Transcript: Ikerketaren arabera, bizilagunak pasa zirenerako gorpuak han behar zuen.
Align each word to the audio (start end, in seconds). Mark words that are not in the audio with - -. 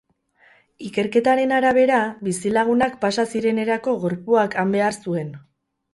Ikerketaren 0.87 1.53
arabera, 1.57 1.99
bizilagunak 2.29 2.97
pasa 3.05 3.27
zirenerako 3.35 3.95
gorpuak 4.07 4.57
han 4.63 4.75
behar 4.79 4.99
zuen. 5.05 5.35